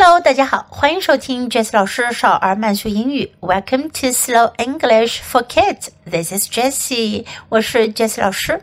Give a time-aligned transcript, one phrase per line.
[0.00, 3.32] Hello，大家好，欢迎收听 Jess 老师少儿慢速英语。
[3.40, 5.88] Welcome to Slow English for Kids.
[6.08, 8.62] This is Jessie，我是 Jess 老师。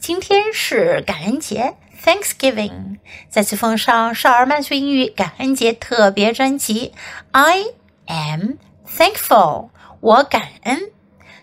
[0.00, 2.98] 今天是感恩节，Thanksgiving。
[3.30, 6.92] 再次奉上少儿慢速英语感恩节特别专辑。
[7.30, 7.62] I
[8.06, 8.54] am
[8.84, 9.68] thankful，
[10.00, 10.90] 我感恩。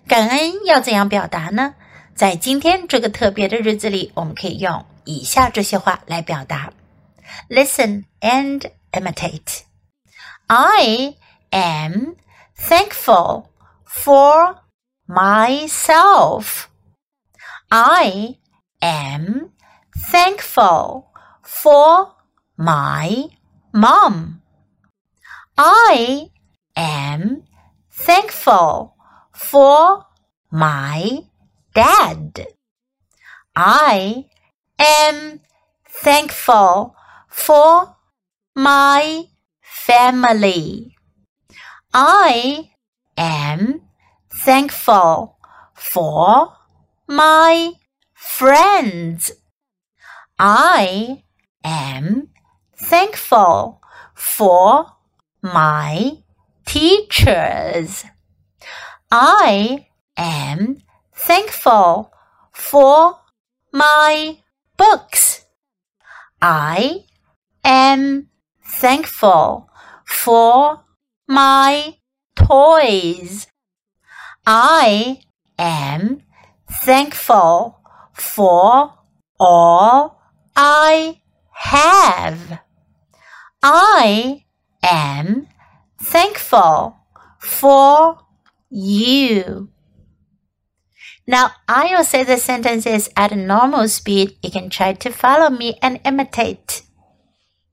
[0.06, 1.76] 感恩要怎样表达呢？
[2.14, 6.74] 在今天这个特别的日子里，我们可以用以下这些话来表达。
[7.50, 9.66] Listen and imitate.
[10.50, 11.16] I
[11.52, 12.16] am
[12.58, 13.52] thankful
[13.86, 14.62] for
[15.08, 16.70] myself.
[17.72, 18.38] I
[18.82, 19.52] am
[19.96, 21.12] thankful
[21.44, 22.14] for
[22.58, 23.28] my
[23.74, 24.42] mom.
[25.58, 26.30] I
[26.76, 27.44] am
[27.92, 28.96] thankful
[29.34, 30.06] for
[30.52, 31.20] my
[31.74, 32.48] dad.
[33.56, 34.26] I
[34.80, 35.42] am
[35.86, 36.96] thankful
[37.28, 37.96] for
[38.60, 39.24] my
[39.62, 40.94] family.
[41.94, 42.72] I
[43.16, 43.84] am
[44.30, 45.38] thankful
[45.74, 46.58] for
[47.08, 47.72] my
[48.14, 49.32] friends.
[50.38, 51.24] I
[51.64, 52.32] am
[52.76, 53.82] thankful
[54.14, 54.88] for
[55.42, 56.18] my
[56.66, 58.04] teachers.
[59.10, 60.80] I am
[61.16, 62.12] thankful
[62.52, 63.20] for
[63.72, 64.40] my
[64.76, 65.46] books.
[66.42, 67.06] I
[67.64, 68.28] am
[68.70, 69.70] thankful
[70.06, 70.84] for
[71.28, 71.98] my
[72.36, 73.48] toys.
[74.46, 75.22] I
[75.58, 76.22] am
[76.70, 77.80] thankful
[78.14, 78.94] for
[79.40, 80.22] all
[80.56, 82.60] I have.
[83.62, 84.46] I
[84.84, 85.48] am
[86.02, 86.96] thankful
[87.40, 88.20] for
[88.70, 89.70] you.
[91.28, 94.38] Now, I will say the sentences at a normal speed.
[94.42, 96.82] You can try to follow me and imitate.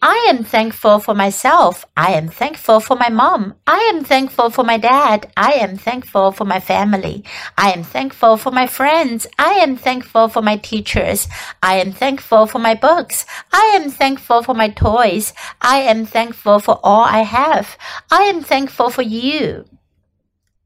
[0.03, 1.85] I am thankful for myself.
[1.95, 3.53] I am thankful for my mom.
[3.67, 5.31] I am thankful for my dad.
[5.37, 7.23] I am thankful for my family.
[7.55, 9.27] I am thankful for my friends.
[9.37, 11.27] I am thankful for my teachers.
[11.61, 13.27] I am thankful for my books.
[13.53, 15.33] I am thankful for my toys.
[15.61, 17.77] I am thankful for all I have.
[18.09, 19.65] I am thankful for you.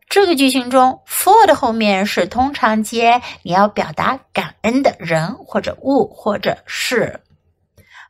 [0.09, 7.21] 这个句型中，for 的后面是通常接你要表达感恩的人或者物或者事。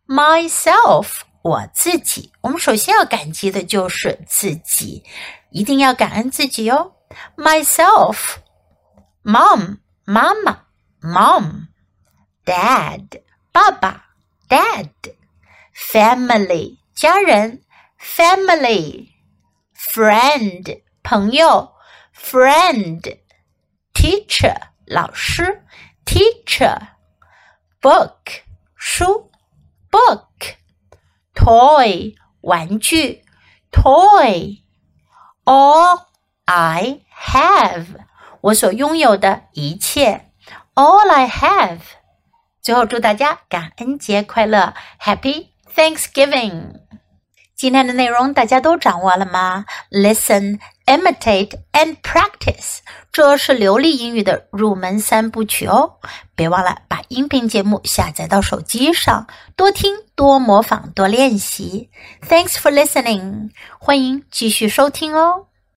[0.08, 2.32] Myself，我自己。
[2.42, 5.04] 我们首先要感激的就是自己，
[5.50, 6.94] 一定要感恩自己哟。
[7.36, 8.20] Myself，mom，
[10.06, 10.60] 妈妈
[11.02, 11.68] ，mom。
[12.46, 14.06] dad 爸爸
[14.48, 14.90] ，dad
[15.92, 17.64] family 家人
[18.00, 19.10] ，family
[19.76, 21.74] friend 朋友
[22.17, 23.19] ，friend
[23.93, 24.57] teacher
[24.87, 25.63] 老师，
[26.05, 26.79] teacher
[27.81, 28.43] book
[28.75, 29.31] 书，
[29.91, 30.57] book
[31.35, 33.25] toy 玩具，
[33.71, 34.63] toy
[35.45, 36.07] all
[36.45, 37.87] I have
[38.41, 40.33] 我所拥有的一切，
[40.75, 41.81] all I have。
[42.61, 46.81] 最后，祝大家感恩节快乐，Happy Thanksgiving！
[47.57, 49.65] 今天的内容大家都掌握了吗？
[49.91, 52.80] Listen, Imitate and practice，
[53.12, 55.98] 这是流利英语的入门三部曲哦。
[56.36, 61.90] 别忘了把音频节目下载到手机上，多听、多模仿、多练习。
[62.28, 65.47] Thanks for listening，欢迎继续收听哦。